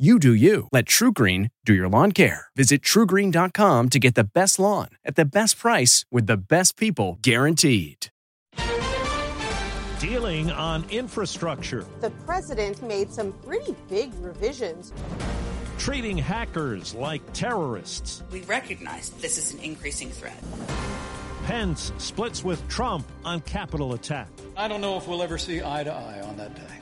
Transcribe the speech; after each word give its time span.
You 0.00 0.18
do 0.18 0.32
you. 0.32 0.66
Let 0.72 0.86
TruGreen 0.86 1.50
do 1.66 1.74
your 1.74 1.86
lawn 1.86 2.12
care. 2.12 2.46
Visit 2.56 2.80
trugreen.com 2.80 3.88
to 3.90 3.98
get 3.98 4.14
the 4.14 4.24
best 4.24 4.58
lawn 4.58 4.88
at 5.04 5.14
the 5.14 5.26
best 5.26 5.58
price 5.58 6.06
with 6.10 6.26
the 6.26 6.38
best 6.38 6.78
people 6.78 7.18
guaranteed. 7.20 8.06
Dealing 10.00 10.50
on 10.52 10.88
infrastructure, 10.88 11.84
The 12.00 12.08
president 12.24 12.82
made 12.82 13.12
some 13.12 13.32
pretty 13.44 13.76
big 13.90 14.14
revisions. 14.20 14.94
treating 15.76 16.16
hackers 16.16 16.94
like 16.94 17.20
terrorists. 17.34 18.22
We 18.32 18.40
recognize 18.42 19.10
this 19.20 19.36
is 19.36 19.52
an 19.52 19.60
increasing 19.60 20.08
threat. 20.08 20.42
Pence 21.44 21.92
splits 21.98 22.42
with 22.42 22.66
Trump 22.68 23.06
on 23.22 23.40
Capitol 23.42 23.92
attack. 23.92 24.28
I 24.56 24.66
don't 24.66 24.80
know 24.80 24.96
if 24.96 25.06
we'll 25.06 25.22
ever 25.22 25.36
see 25.36 25.62
eye 25.62 25.84
to 25.84 25.92
eye 25.92 26.22
on 26.22 26.38
that 26.38 26.54
day. 26.54 26.79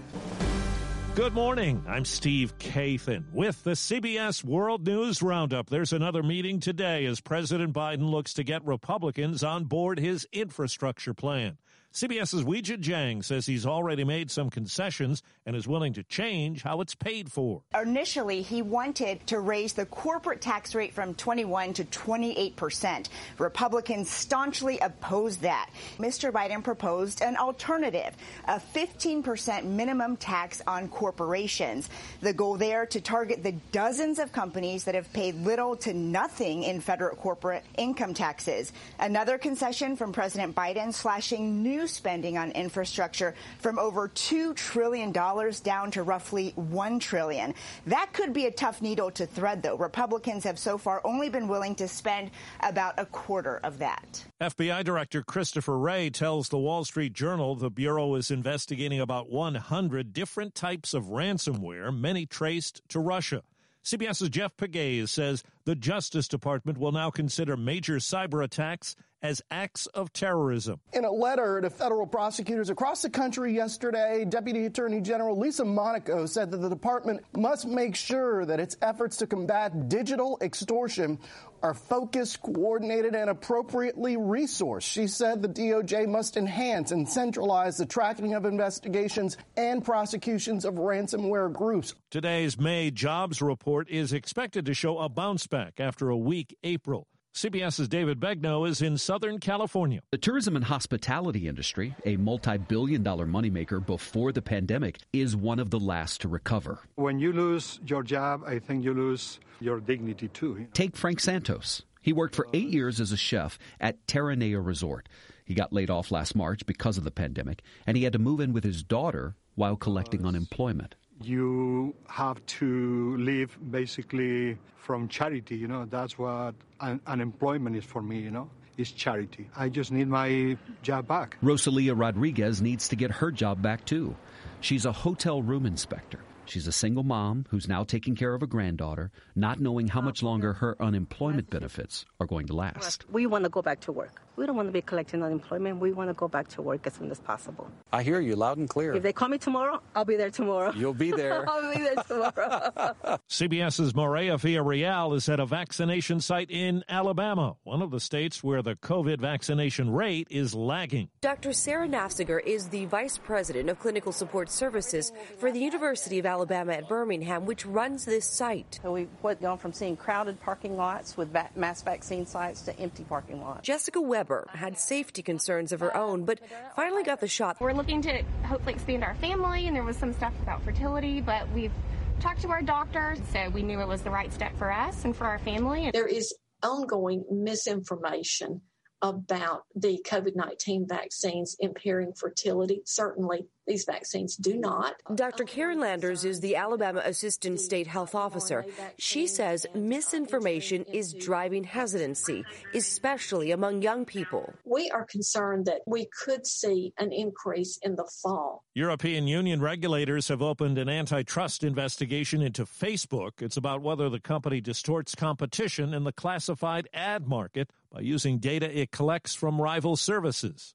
Good 1.19 1.35
morning. 1.35 1.85
I'm 1.89 2.05
Steve 2.05 2.57
Kathan 2.59 3.25
with 3.33 3.65
the 3.65 3.73
CBS 3.73 4.45
World 4.45 4.87
News 4.87 5.21
Roundup. 5.21 5.69
There's 5.69 5.93
another 5.93 6.23
meeting 6.23 6.61
today 6.61 7.07
as 7.07 7.21
President 7.21 7.73
Biden 7.73 8.09
looks 8.09 8.35
to 8.35 8.45
get 8.45 8.65
Republicans 8.65 9.43
on 9.43 9.65
board 9.65 9.99
his 9.99 10.29
infrastructure 10.33 11.15
plan. 11.15 11.59
CBS's 11.99 12.45
Weijia 12.45 12.79
Jiang 12.81 13.25
says 13.25 13.45
he's 13.45 13.67
already 13.67 14.05
made 14.05 14.31
some 14.31 14.51
concessions 14.51 15.21
and 15.45 15.57
is 15.57 15.67
willing 15.67 15.93
to 15.95 16.05
change 16.05 16.63
how 16.63 16.81
it's 16.81 16.95
paid 16.95 17.29
for. 17.29 17.63
Initially, 17.75 18.41
he 18.41 18.63
wanted 18.63 19.27
to 19.27 19.41
raise 19.41 19.73
the 19.73 19.85
corporate 19.85 20.41
tax 20.41 20.77
rate 20.77 20.95
from 20.95 21.15
21 21.15 21.73
to 21.73 21.85
28 21.87 22.55
percent. 22.55 23.09
Republicans 23.39 24.09
staunchly 24.09 24.79
opposed 24.79 25.41
that. 25.41 25.71
Mr. 25.99 26.31
Biden 26.31 26.63
proposed 26.63 27.21
an 27.21 27.37
alternative, 27.37 28.17
a 28.45 28.61
15 28.61 29.25
percent 29.25 29.67
minimum 29.67 30.17
tax 30.17 30.63
on 30.69 30.87
corporations. 30.87 31.91
The 32.21 32.33
goal 32.33 32.57
there 32.59 32.87
to 32.87 33.01
target 33.01 33.43
the 33.43 33.57
dozens 33.73 34.21
of 34.21 34.31
companies 34.31 34.85
that 34.85 34.95
have 34.95 35.13
paid 35.13 35.35
little 35.35 35.75
to 35.79 35.93
nothing 35.93 36.63
in 36.63 36.81
federal 36.81 37.17
corporate 37.17 37.65
income 37.77 38.15
taxes. 38.15 38.73
Another 39.01 39.37
concession 39.37 39.97
from 39.97 40.13
President 40.13 40.55
Biden 40.55 40.95
slashing 40.95 41.61
new 41.61 41.88
spending 41.89 42.39
on 42.39 42.53
infrastructure 42.53 43.35
from 43.59 43.79
over 43.79 44.09
$2 44.09 44.55
trillion 44.55 45.11
down 45.11 45.91
to 45.91 46.03
roughly 46.03 46.53
1 46.57 46.99
trillion. 47.01 47.55
That 47.87 48.13
could 48.13 48.33
be 48.33 48.47
a 48.47 48.51
tough 48.51 48.81
needle 48.81 49.11
to 49.13 49.27
thread, 49.27 49.63
though. 49.63 49.77
Republicans 49.77 50.45
have 50.45 50.59
so 50.59 50.79
far 50.79 51.01
only 51.05 51.29
been 51.29 51.49
willing 51.49 51.75
to 51.77 51.89
spend 51.89 52.31
about 52.61 52.95
a 52.99 53.07
quarter 53.07 53.59
of 53.65 53.79
that. 53.79 54.25
FBI 54.41 54.85
Director 54.85 55.23
Christopher 55.23 55.79
Wray 55.79 56.11
tells 56.11 56.49
the 56.49 56.59
Wall 56.59 56.85
Street 56.85 57.13
Journal 57.13 57.55
the 57.57 57.71
Bureau 57.71 58.15
is 58.15 58.31
investigating 58.31 59.01
about 59.01 59.31
100 59.31 60.13
different 60.13 60.55
types 60.55 60.95
of 60.95 61.07
ransomware, 61.07 61.97
many 61.97 62.27
traced 62.27 62.83
to 62.89 63.01
Russia. 63.01 63.43
CBS's 63.85 64.29
Jeff 64.29 64.55
Pegues 64.57 65.11
says 65.11 65.43
the 65.65 65.75
Justice 65.75 66.29
Department 66.29 66.77
will 66.77 66.93
now 66.93 67.11
consider 67.11 67.57
major 67.57 67.97
cyber 67.97 68.45
attacks 68.45 68.95
as 69.23 69.43
acts 69.51 69.87
of 69.87 70.13
terrorism. 70.13 70.81
In 70.93 71.05
a 71.05 71.11
letter 71.11 71.61
to 71.61 71.71
federal 71.71 72.07
prosecutors 72.07 72.71
across 72.71 73.03
the 73.03 73.11
country 73.11 73.55
yesterday, 73.55 74.25
Deputy 74.25 74.67
Attorney 74.67 75.01
General 75.01 75.39
Lisa 75.39 75.65
Monaco 75.65 76.27
said 76.27 76.51
that 76.51 76.59
the 76.59 76.69
department 76.69 77.23
must 77.37 77.67
make 77.67 77.97
sure 77.97 78.45
that 78.45 78.61
its 78.61 78.77
efforts 78.83 79.17
to 79.19 79.27
combat 79.27 79.89
digital 79.89 80.39
extortion 80.41 81.19
are 81.63 81.75
focused, 81.75 82.41
coordinated, 82.41 83.15
and 83.15 83.31
appropriately 83.31 84.17
resourced. 84.17 84.83
She 84.83 85.07
said 85.09 85.43
the 85.43 85.49
DOJ 85.49 86.07
must 86.09 86.37
enhance 86.37 86.93
and 86.93 87.09
centralize 87.09 87.77
the 87.77 87.87
tracking 87.87 88.35
of 88.35 88.45
investigations 88.45 89.37
and 89.57 89.85
prosecutions 89.85 90.65
of 90.65 90.75
ransomware 90.75 91.53
groups. 91.53 91.95
Today's 92.11 92.59
May 92.59 92.91
jobs 92.91 93.43
report 93.43 93.89
is 93.89 94.13
expected 94.13 94.67
to 94.67 94.75
show 94.75 94.99
a 94.99 95.09
bounce 95.09 95.47
back 95.47 95.81
after 95.81 96.11
a 96.11 96.17
weak 96.17 96.57
April. 96.63 97.09
CBS's 97.39 97.89
David 97.89 98.19
Begnaud 98.19 98.65
is 98.65 98.83
in 98.83 98.99
Southern 98.99 99.39
California. 99.39 100.01
The 100.11 100.19
tourism 100.19 100.57
and 100.57 100.65
hospitality 100.65 101.47
industry, 101.47 101.95
a 102.05 102.17
multi 102.17 102.59
billion 102.59 103.05
dollar 103.05 103.27
moneymaker 103.27 103.79
before 103.87 104.33
the 104.33 104.43
pandemic, 104.43 104.99
is 105.13 105.37
one 105.37 105.61
of 105.61 105.71
the 105.71 105.79
last 105.79 106.21
to 106.23 106.29
recover. 106.29 106.81
When 106.97 107.21
you 107.21 107.33
lose 107.33 107.79
your 107.87 108.03
job, 108.03 108.43
I 108.45 108.59
think 108.59 108.83
you 108.83 108.93
lose 108.93 109.39
your 109.61 109.79
dignity 109.79 110.27
too. 110.27 110.67
Take 110.73 110.97
Frank 110.97 111.21
Santos. 111.21 111.83
He 112.03 112.13
worked 112.13 112.35
for 112.35 112.49
eight 112.53 112.71
years 112.71 112.99
as 112.99 113.13
a 113.13 113.17
chef 113.17 113.57
at 113.79 114.05
Terranea 114.09 114.61
Resort. 114.61 115.09
He 115.45 115.55
got 115.55 115.73
laid 115.73 115.91
off 115.91 116.11
last 116.11 116.35
March 116.35 116.67
because 116.67 116.99
of 116.99 117.05
the 117.05 117.13
pandemic, 117.13 117.63
and 117.87 117.97
he 117.97 118.03
had 118.03 118.15
to 118.15 118.19
move 118.19 118.41
in 118.41 118.53
with 118.53 118.65
his 118.65 118.83
daughter 118.83 119.37
while 119.55 119.77
collecting 119.77 120.27
unemployment. 120.27 120.97
You 121.23 121.95
have 122.09 122.45
to 122.47 123.17
live 123.17 123.57
basically 123.71 124.57
from 124.77 125.09
charity, 125.09 125.57
you 125.57 125.69
know. 125.69 125.85
That's 125.85 126.17
what 126.19 126.55
un- 126.81 127.01
unemployment 127.07 127.77
is 127.77 127.85
for 127.85 128.03
me, 128.03 128.21
you 128.21 128.31
know. 128.31 128.51
is 128.77 128.93
charity. 128.93 129.49
I 129.57 129.69
just 129.69 129.91
need 129.91 130.07
my 130.07 130.57
job 130.83 131.09
back. 131.09 131.37
Rosalia 131.43 131.95
Rodriguez 131.95 132.63
needs 132.63 132.89
to 132.89 132.97
get 132.97 133.11
her 133.11 133.33
job 133.33 133.61
back 133.61 133.85
too. 133.85 134.15
She's 134.61 134.87
a 134.87 134.93
hotel 134.93 135.43
room 135.43 135.67
inspector. 135.67 136.21
She's 136.47 136.67
a 136.69 136.73
single 136.73 137.03
mom 137.03 137.45
who's 137.51 137.69
now 137.69 137.83
taking 137.85 138.15
care 138.15 138.33
of 138.35 138.43
a 138.43 138.47
granddaughter, 138.47 139.11
not 139.35 139.61
knowing 139.61 139.89
how 139.89 140.01
much 140.01 140.23
longer 140.23 140.55
her 140.55 140.81
unemployment 140.81 141.51
benefits 141.51 142.07
are 142.21 142.27
going 142.27 142.47
to 142.47 142.55
last. 142.55 143.05
We 143.11 143.27
want 143.27 143.45
to 143.45 143.51
go 143.51 143.61
back 143.63 143.81
to 143.81 143.93
work. 143.93 144.23
We 144.39 144.47
don't 144.47 144.55
want 144.55 144.69
to 144.69 144.73
be 144.73 144.83
collecting 144.83 145.25
unemployment. 145.25 145.81
We 145.81 145.93
want 145.93 146.11
to 146.11 146.15
go 146.15 146.29
back 146.29 146.47
to 146.51 146.63
work 146.63 146.87
as 146.87 146.95
soon 146.95 147.11
as 147.11 147.19
possible. 147.19 147.69
I 147.93 148.05
hear 148.05 148.21
you 148.21 148.37
loud 148.37 148.57
and 148.57 148.69
clear. 148.69 148.95
If 148.95 149.03
they 149.03 149.13
call 149.13 149.27
me 149.27 149.39
tomorrow, 149.39 149.83
I'll 149.97 150.05
be 150.05 150.15
there 150.15 150.31
tomorrow. 150.31 150.73
You'll 150.77 150.95
be 150.95 151.11
there. 151.11 151.45
I'll 151.51 151.75
be 151.75 151.81
there 151.81 151.97
tomorrow. 152.07 152.95
CBS's 153.29 153.97
Maria 153.97 154.37
Villarreal 154.37 155.17
is 155.17 155.29
at 155.29 155.41
a 155.41 155.47
vaccination 155.47 156.21
site 156.21 156.53
in 156.53 156.85
Alabama, 156.89 157.57
one 157.65 157.83
of 157.83 157.91
the 157.91 157.99
states 157.99 158.45
where 158.45 158.63
the 158.63 158.77
COVID 158.77 159.21
vaccination 159.21 159.91
rate 159.91 160.29
is 160.31 160.55
lagging. 160.55 161.09
Dr. 161.21 161.53
Sarah 161.53 161.89
Nafziger 161.89 162.41
is 162.41 162.69
the 162.69 162.85
Vice 162.85 163.19
President 163.19 163.69
of 163.69 163.81
Clinical 163.81 164.13
Support 164.13 164.53
Services 164.53 165.11
for 165.39 165.51
the 165.51 165.59
University 165.59 166.21
of 166.21 166.27
Alabama 166.27 166.75
at 166.75 166.89
Birmingham, 166.89 167.45
which 167.45 167.67
runs 167.67 168.05
this 168.05 168.25
site. 168.25 168.79
So 168.83 168.93
we've 168.93 169.41
gone 169.41 169.59
from 169.59 169.73
seeing 169.73 169.97
crowded 169.97 170.39
parking 170.39 170.77
lots 170.77 171.17
with 171.17 171.37
mass 171.57 171.83
vaccine 171.83 172.25
sites 172.25 172.61
to 172.63 172.79
empty 172.79 173.03
parking 173.03 173.41
lots. 173.41 173.67
Jessica 173.67 174.01
Weber 174.29 174.47
had 174.55 174.79
safety 174.79 175.23
concerns 175.23 175.73
of 175.73 175.81
her 175.81 175.97
own, 175.97 176.25
but 176.25 176.41
finally 176.77 177.03
got 177.03 177.21
the 177.21 177.29
shot. 177.29 177.57
We're 177.61 177.73
looking 177.73 178.03
to 178.03 178.23
hopefully 178.45 178.75
expand 178.75 179.05
our 179.05 179.15
family, 179.17 179.67
and 179.67 179.75
there 179.75 179.83
was 179.83 179.97
some 179.97 180.13
stuff 180.13 180.33
about 180.43 180.63
fertility, 180.63 181.21
but 181.21 181.51
we've 181.53 181.73
talked 182.21 182.43
to 182.43 182.49
our 182.49 182.63
doctor, 182.63 183.17
so 183.33 183.49
we 183.51 183.63
knew 183.63 183.81
it 183.81 183.89
was 183.89 184.03
the 184.03 184.11
right 184.11 184.33
step 184.33 184.57
for 184.59 184.73
us 184.73 185.05
and 185.05 185.17
for 185.17 185.25
our 185.25 185.39
family. 185.39 185.91
There 185.93 186.07
is 186.07 186.35
ongoing 186.63 187.25
misinformation 187.31 188.61
about 189.01 189.63
the 189.77 190.05
COVID 190.05 190.35
19 190.35 190.87
vaccines 190.89 191.57
impairing 191.61 192.13
fertility. 192.15 192.83
Certainly, 192.85 193.47
these 193.69 193.85
vaccines 193.85 194.37
do 194.37 194.57
not. 194.57 194.95
Dr. 195.15 195.45
Um, 195.45 195.47
Karen 195.47 195.81
Landers 195.81 196.25
is 196.25 196.41
the 196.41 196.57
Alabama 196.57 197.03
Assistant 197.05 197.61
State 197.61 197.87
Health 197.87 198.15
Officer. 198.15 198.65
She 198.99 199.27
says 199.27 199.67
misinformation 199.75 200.85
is 200.85 201.13
driving 201.13 201.63
hesitancy, 201.63 202.45
especially 202.75 203.53
among 203.53 203.83
young 203.83 204.05
people. 204.05 204.53
We 204.65 204.91
are 204.91 205.05
concerned 205.05 205.67
that 205.67 205.83
we 205.87 206.09
could 206.25 206.47
see 206.47 206.93
an 206.99 207.13
increase 207.13 207.79
in 207.83 207.95
the 207.95 208.09
fall. 208.23 208.65
European 208.75 209.29
Union 209.29 209.61
regulators 209.61 210.29
have 210.29 210.41
opened 210.41 210.79
an 210.79 210.89
antitrust 210.89 211.63
investigation 211.63 212.41
into 212.41 212.65
Facebook. 212.65 213.43
It's 213.43 213.57
about 213.57 213.83
whether 213.83 214.09
the 214.09 214.21
company 214.21 214.61
distorts 214.61 215.15
competition 215.15 215.93
in 215.93 216.05
the 216.05 216.13
classified 216.13 216.89
ad 216.95 217.29
market 217.29 217.71
by 217.93 218.01
using 218.01 218.39
data 218.39 218.79
it 218.79 218.91
collects 218.91 219.35
from 219.35 219.61
rival 219.61 219.97
services. 219.97 220.75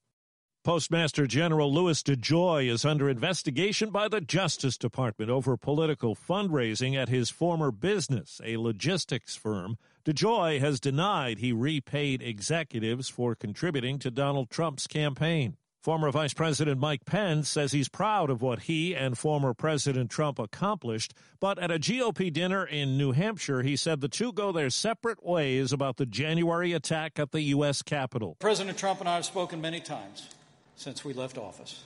Postmaster 0.63 1.27
General 1.27 1.73
Louis 1.73 2.01
DeJoy 2.01 2.71
is 2.71 2.85
under 2.85 3.09
investigation 3.09 3.89
by 3.89 4.07
the 4.07 4.21
Justice 4.21 4.77
Department 4.77 5.29
over 5.29 5.57
political 5.57 6.15
fundraising 6.15 6.95
at 6.95 7.09
his 7.09 7.29
former 7.29 7.69
business, 7.69 8.39
a 8.45 8.55
logistics 8.55 9.35
firm. 9.35 9.77
DeJoy 10.05 10.61
has 10.61 10.79
denied 10.79 11.39
he 11.39 11.51
repaid 11.51 12.21
executives 12.21 13.09
for 13.09 13.35
contributing 13.35 13.99
to 13.99 14.09
Donald 14.09 14.49
Trump's 14.49 14.87
campaign. 14.87 15.57
Former 15.81 16.09
Vice 16.11 16.33
President 16.33 16.79
Mike 16.79 17.03
Pence 17.03 17.49
says 17.49 17.73
he's 17.73 17.89
proud 17.89 18.29
of 18.29 18.41
what 18.41 18.61
he 18.61 18.95
and 18.95 19.17
former 19.17 19.53
President 19.53 20.09
Trump 20.09 20.39
accomplished, 20.39 21.13
but 21.41 21.59
at 21.59 21.71
a 21.71 21.77
GOP 21.77 22.31
dinner 22.31 22.65
in 22.65 22.97
New 22.97 23.11
Hampshire, 23.11 23.63
he 23.63 23.75
said 23.75 23.99
the 23.99 24.07
two 24.07 24.31
go 24.31 24.53
their 24.53 24.69
separate 24.69 25.25
ways 25.25 25.73
about 25.73 25.97
the 25.97 26.05
January 26.05 26.71
attack 26.71 27.19
at 27.19 27.33
the 27.33 27.41
U.S. 27.41 27.81
Capitol. 27.81 28.37
President 28.39 28.77
Trump 28.77 29.01
and 29.01 29.09
I 29.09 29.15
have 29.15 29.25
spoken 29.25 29.59
many 29.59 29.81
times 29.81 30.29
since 30.75 31.03
we 31.03 31.13
left 31.13 31.37
office. 31.37 31.83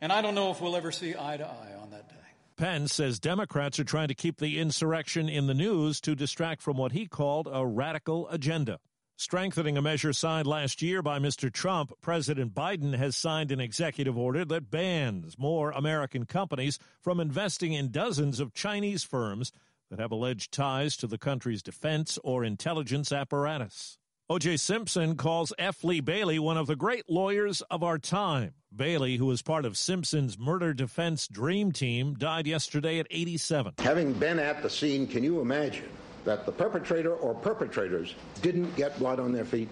And 0.00 0.12
I 0.12 0.22
don't 0.22 0.34
know 0.34 0.50
if 0.50 0.60
we'll 0.60 0.76
ever 0.76 0.92
see 0.92 1.14
eye 1.18 1.36
to 1.36 1.44
eye 1.46 1.74
on 1.80 1.90
that 1.90 2.08
day. 2.08 2.14
Pence 2.56 2.92
says 2.92 3.20
Democrats 3.20 3.78
are 3.78 3.84
trying 3.84 4.08
to 4.08 4.14
keep 4.14 4.38
the 4.38 4.58
insurrection 4.58 5.28
in 5.28 5.46
the 5.46 5.54
news 5.54 6.00
to 6.00 6.16
distract 6.16 6.60
from 6.60 6.76
what 6.76 6.92
he 6.92 7.06
called 7.06 7.48
a 7.50 7.64
radical 7.64 8.28
agenda. 8.30 8.80
Strengthening 9.16 9.76
a 9.76 9.82
measure 9.82 10.12
signed 10.12 10.46
last 10.46 10.80
year 10.80 11.02
by 11.02 11.18
Mr. 11.18 11.52
Trump, 11.52 11.92
President 12.00 12.54
Biden 12.54 12.94
has 12.96 13.16
signed 13.16 13.50
an 13.50 13.60
executive 13.60 14.16
order 14.16 14.44
that 14.44 14.70
bans 14.70 15.36
more 15.38 15.72
American 15.72 16.24
companies 16.24 16.78
from 17.00 17.18
investing 17.18 17.72
in 17.72 17.90
dozens 17.90 18.38
of 18.38 18.54
Chinese 18.54 19.02
firms 19.02 19.50
that 19.90 19.98
have 19.98 20.12
alleged 20.12 20.52
ties 20.52 20.96
to 20.96 21.06
the 21.06 21.18
country's 21.18 21.62
defense 21.62 22.18
or 22.22 22.44
intelligence 22.44 23.10
apparatus. 23.10 23.98
O.J. 24.30 24.58
Simpson 24.58 25.16
calls 25.16 25.54
F. 25.58 25.82
Lee 25.82 26.00
Bailey 26.00 26.38
one 26.38 26.58
of 26.58 26.66
the 26.66 26.76
great 26.76 27.08
lawyers 27.08 27.62
of 27.70 27.82
our 27.82 27.98
time. 27.98 28.52
Bailey, 28.76 29.16
who 29.16 29.24
was 29.24 29.40
part 29.40 29.64
of 29.64 29.74
Simpson's 29.74 30.38
murder 30.38 30.74
defense 30.74 31.26
dream 31.28 31.72
team, 31.72 32.12
died 32.12 32.46
yesterday 32.46 32.98
at 32.98 33.06
87. 33.10 33.76
Having 33.78 34.12
been 34.12 34.38
at 34.38 34.62
the 34.62 34.68
scene, 34.68 35.06
can 35.06 35.24
you 35.24 35.40
imagine 35.40 35.88
that 36.26 36.44
the 36.44 36.52
perpetrator 36.52 37.14
or 37.14 37.32
perpetrators 37.36 38.14
didn't 38.42 38.76
get 38.76 38.98
blood 38.98 39.18
on 39.18 39.32
their 39.32 39.46
feet? 39.46 39.70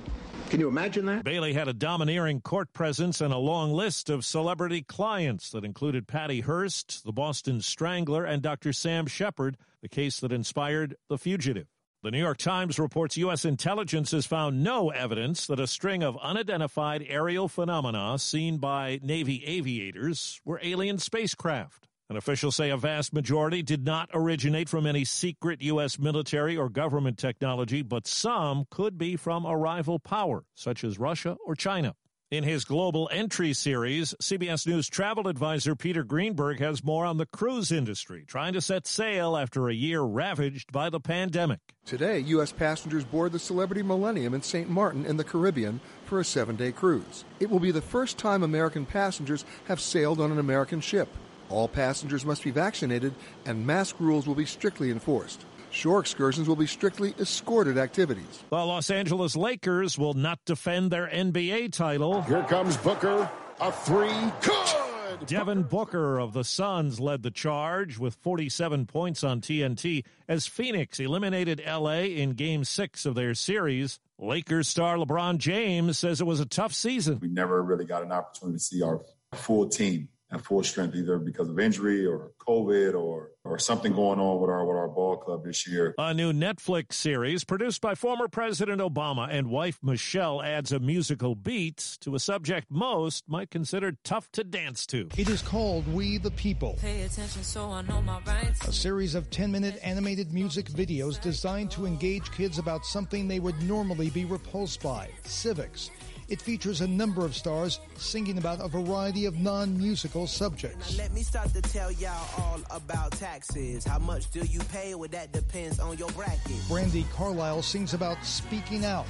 Can 0.49 0.59
you 0.59 0.69
imagine 0.69 1.05
that? 1.05 1.23
Bailey 1.23 1.53
had 1.53 1.69
a 1.69 1.75
domineering 1.75 2.41
court 2.41 2.73
presence 2.73 3.21
and 3.21 3.35
a 3.35 3.39
long 3.39 3.75
list 3.75 4.09
of 4.09 4.25
celebrity 4.25 4.81
clients 4.81 5.51
that 5.51 5.67
included 5.67 6.09
Patty 6.09 6.41
Hearst, 6.41 7.05
the 7.05 7.13
Boston 7.13 7.61
Strangler, 7.61 8.25
and 8.25 8.41
Dr. 8.41 8.73
Sam 8.73 9.07
Sheppard, 9.07 9.59
the 9.83 9.91
case 9.91 10.19
that 10.21 10.33
inspired 10.33 10.97
The 11.11 11.19
Fugitive. 11.19 11.67
The 12.03 12.11
New 12.11 12.19
York 12.19 12.37
Times 12.37 12.79
reports 12.79 13.17
U.S. 13.17 13.47
intelligence 13.47 14.11
has 14.11 14.27
found 14.27 14.63
no 14.63 14.91
evidence 14.91 15.47
that 15.47 15.59
a 15.59 15.67
string 15.67 16.03
of 16.03 16.19
unidentified 16.19 17.05
aerial 17.09 17.49
phenomena 17.49 18.19
seen 18.19 18.59
by 18.59 19.01
Navy 19.03 19.43
aviators 19.47 20.41
were 20.45 20.61
alien 20.63 20.99
spacecraft. 20.99 21.89
And 22.09 22.19
officials 22.19 22.55
say 22.55 22.69
a 22.69 22.77
vast 22.77 23.15
majority 23.15 23.63
did 23.63 23.85
not 23.85 24.11
originate 24.13 24.69
from 24.69 24.87
any 24.87 25.07
secret 25.07 25.63
U.S. 25.63 25.99
military 25.99 26.57
or 26.57 26.69
government 26.69 27.17
technology, 27.17 27.81
but 27.81 28.07
some 28.07 28.67
could 28.71 28.99
be 28.99 29.17
from 29.17 29.47
a 29.47 29.57
rival 29.57 29.99
power, 29.99 30.45
such 30.55 30.85
as 30.85 30.99
Russia 30.99 31.37
or 31.47 31.55
China. 31.55 31.95
In 32.33 32.43
his 32.43 32.65
global 32.65 33.09
entry 33.13 33.53
series, 33.53 34.13
CBS 34.21 34.67
News 34.67 34.89
travel 34.89 35.29
advisor 35.29 35.77
Peter 35.77 36.03
Greenberg 36.03 36.59
has 36.59 36.83
more 36.83 37.07
on 37.07 37.19
the 37.19 37.27
cruise 37.27 37.71
industry, 37.71 38.25
trying 38.27 38.53
to 38.55 38.61
set 38.61 38.89
sail 38.89 39.37
after 39.37 39.69
a 39.69 39.75
year 39.75 40.03
ravaged 40.03 40.73
by 40.73 40.91
the 40.91 40.99
pandemic. 40.99 41.61
Today, 41.85 42.19
U.S. 42.19 42.51
passengers 42.51 43.05
board 43.05 43.31
the 43.31 43.39
Celebrity 43.39 43.85
Millennium 43.85 44.35
in 44.35 44.43
St. 44.43 44.69
Martin 44.69 45.07
in 45.07 45.19
the 45.19 45.23
Caribbean 45.23 45.81
for 46.05 46.19
a 46.19 46.25
seven 46.25 46.57
day 46.57 46.73
cruise. 46.73 47.25
It 47.39 47.49
will 47.49 47.61
be 47.61 47.71
the 47.71 47.81
first 47.81 48.19
time 48.19 48.43
American 48.43 48.87
passengers 48.87 49.45
have 49.67 49.81
sailed 49.81 50.21
on 50.21 50.33
an 50.33 50.41
American 50.41 50.81
ship. 50.81 51.09
All 51.49 51.69
passengers 51.69 52.25
must 52.25 52.43
be 52.43 52.51
vaccinated, 52.51 53.15
and 53.45 53.65
mask 53.65 54.01
rules 54.01 54.27
will 54.27 54.35
be 54.35 54.47
strictly 54.47 54.91
enforced. 54.91 55.45
Shore 55.77 56.01
excursions 56.01 56.49
will 56.49 56.57
be 56.57 56.67
strictly 56.67 57.15
escorted 57.21 57.77
activities. 57.77 58.43
The 58.49 58.57
Los 58.57 58.89
Angeles 58.89 59.37
Lakers 59.37 59.99
will 59.99 60.15
not 60.15 60.39
defend 60.47 60.91
their 60.91 61.07
NBA 61.07 61.71
title. 61.73 62.23
Here 62.23 62.45
comes 62.45 62.79
Booker. 62.79 63.31
A 63.61 63.71
three. 63.71 64.33
Good. 64.41 65.27
Devin 65.27 65.65
Booker 65.65 66.19
of 66.19 66.33
the 66.33 66.45
Suns 66.45 66.99
led 66.99 67.23
the 67.23 67.31
charge 67.31 67.99
with 67.99 68.15
47 68.23 68.87
points 68.87 69.23
on 69.23 69.43
TNT 69.43 70.05
as 70.27 70.47
Phoenix 70.47 70.99
eliminated 70.99 71.63
LA 71.67 72.05
in 72.05 72.31
game 72.31 72.65
six 72.65 73.05
of 73.05 73.15
their 73.15 73.35
series. 73.35 74.01
Lakers 74.19 74.69
star 74.69 74.97
LeBron 74.97 75.37
James 75.37 75.99
says 75.99 76.23
it 76.23 76.27
was 76.27 76.41
a 76.41 76.47
tough 76.47 76.73
season. 76.73 77.19
We 77.21 77.29
never 77.29 77.63
really 77.63 77.85
got 77.85 78.03
an 78.03 78.13
opportunity 78.13 78.57
to 78.57 78.65
see 78.65 78.83
our 78.83 79.03
full 79.35 79.69
team 79.69 80.09
at 80.33 80.41
full 80.41 80.63
strength, 80.63 80.97
either 80.97 81.19
because 81.19 81.49
of 81.51 81.59
injury 81.59 82.07
or 82.07 82.33
COVID 82.39 82.95
or 82.95 83.31
or 83.49 83.59
something 83.59 83.93
going 83.93 84.19
on 84.19 84.41
with 84.41 84.51
our 84.51 84.65
with 84.65 84.77
our 84.77 84.89
ball 84.89 85.17
club 85.17 85.45
this 85.45 85.67
year. 85.67 85.95
A 85.99 86.15
new 86.15 86.33
Netflix 86.33 86.95
series 86.95 87.45
produced 87.45 87.81
by 87.81 87.95
former 87.95 88.29
President 88.29 88.81
Obama 88.81 89.29
and 89.31 89.49
wife 89.49 89.79
Michelle 89.83 90.43
adds 90.43 90.73
a 90.73 90.79
musical 90.79 91.35
beat 91.35 91.99
to 92.01 92.15
a 92.15 92.19
subject 92.19 92.71
most 92.71 93.25
might 93.29 93.51
consider 93.51 93.97
tough 94.05 94.31
to 94.33 94.45
dance 94.45 94.87
to. 94.87 95.09
It 95.17 95.29
is 95.29 95.43
called 95.43 95.87
We 95.93 96.19
the 96.19 96.31
People. 96.33 96.79
Pay 96.81 97.03
attention 97.03 97.43
so 97.43 97.71
I 97.71 97.83
know 97.83 98.03
my 98.03 98.21
rights. 98.27 98.67
A 98.67 98.73
series 98.73 99.15
of 99.15 99.31
10-minute 99.31 99.79
animated 99.83 100.33
music 100.33 100.67
videos 100.67 101.21
designed 101.21 101.71
to 101.73 101.87
engage 101.87 102.31
kids 102.33 102.59
about 102.59 102.85
something 102.85 103.29
they 103.29 103.41
would 103.41 103.61
normally 103.63 104.11
be 104.11 104.25
repulsed 104.25 104.83
by, 104.83 105.09
civics. 105.25 105.91
It 106.29 106.43
features 106.43 106.81
a 106.81 106.89
number 106.89 107.25
of 107.25 107.37
stars 107.37 107.79
singing 107.97 108.39
about 108.39 108.61
a 108.61 108.67
variety 108.67 109.27
of 109.27 109.39
non-musical 109.39 110.27
subjects. 110.27 110.97
Now 110.97 111.05
let 111.05 111.13
me 111.13 111.23
start 111.23 111.53
to 111.55 111.63
tell 111.63 111.93
y'all 111.93 112.29
all 112.37 112.61
about 112.71 113.13
taxes. 113.13 113.85
How 113.85 114.01
much 114.01 114.29
do 114.33 114.41
you 114.41 114.59
pay? 114.73 114.97
Well, 114.97 115.09
that 115.11 115.31
depends 115.31 115.79
on 115.79 115.97
your 115.99 116.11
bracket. 116.11 116.57
Brandi 116.69 117.09
Carlile 117.13 117.63
sings 117.63 117.95
about 117.95 118.25
speaking 118.25 118.85
out. 118.85 119.07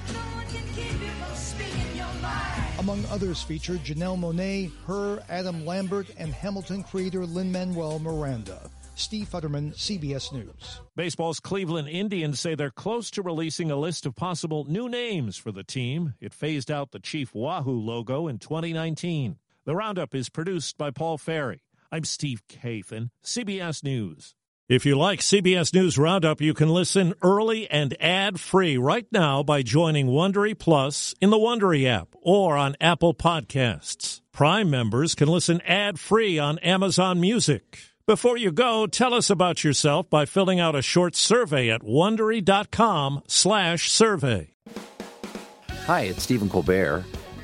Among 2.78 3.02
others 3.06 3.42
featured 3.42 3.80
Janelle 3.80 4.19
Monáe, 4.19 4.66
H.E.R., 4.66 5.22
Adam 5.30 5.64
Lambert, 5.64 6.08
and 6.19 6.34
Hamilton 6.34 6.82
creator 6.82 7.24
Lin-Manuel 7.24 7.98
Miranda. 7.98 8.70
Steve 8.96 9.28
Futterman, 9.28 9.75
CBS 9.75 10.32
News. 10.32 10.81
Baseball's 10.96 11.38
Cleveland 11.38 11.88
Indians 11.88 12.40
say 12.40 12.54
they're 12.54 12.70
close 12.70 13.10
to 13.12 13.22
releasing 13.22 13.70
a 13.70 13.76
list 13.76 14.06
of 14.06 14.16
possible 14.16 14.64
new 14.64 14.88
names 14.88 15.37
for 15.37 15.52
the 15.52 15.62
team. 15.62 16.14
It 16.19 16.32
phased 16.32 16.70
out 16.70 16.93
the 16.93 16.98
Chief 16.98 17.34
Wahoo 17.34 17.78
logo 17.78 18.26
in 18.26 18.38
2019. 18.38 19.37
The 19.66 19.76
roundup 19.76 20.14
is 20.14 20.31
produced 20.31 20.78
by 20.78 20.90
Paul 20.90 21.19
Ferry. 21.19 21.62
I'm 21.93 22.04
Steve 22.04 22.43
Kathan, 22.48 23.10
CBS 23.22 23.84
News. 23.84 24.34
If 24.69 24.87
you 24.87 24.96
like 24.96 25.20
CBS 25.20 25.75
News 25.75 25.96
Roundup, 25.98 26.41
you 26.41 26.55
can 26.55 26.70
listen 26.70 27.15
early 27.22 27.70
and 27.70 27.96
ad-free 28.03 28.79
right 28.79 29.06
now 29.12 29.43
by 29.43 29.62
joining 29.62 30.08
Wondery 30.08 30.58
Plus 30.58 31.15
in 31.20 31.31
the 31.31 31.36
Wondery 31.36 31.86
app 31.86 32.08
or 32.22 32.56
on 32.56 32.76
Apple 32.81 33.15
Podcasts. 33.15 34.22
Prime 34.32 34.69
members 34.69 35.15
can 35.15 35.29
listen 35.29 35.60
ad-free 35.60 36.38
on 36.38 36.58
Amazon 36.60 37.20
Music. 37.20 37.79
Before 38.06 38.36
you 38.36 38.53
go, 38.53 38.86
tell 38.86 39.15
us 39.15 39.31
about 39.31 39.65
yourself 39.65 40.08
by 40.08 40.27
filling 40.27 40.60
out 40.60 40.77
a 40.77 40.82
short 40.82 41.17
survey 41.17 41.69
at 41.69 41.82
wondery.com/survey. 41.82 44.48
Hi, 45.86 46.01
it's 46.03 46.22
Stephen 46.22 46.48
Colbert, 46.48 47.05